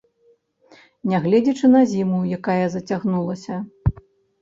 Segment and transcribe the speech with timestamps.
[1.11, 3.65] Нягледзячы на зіму, якая зацягнулася.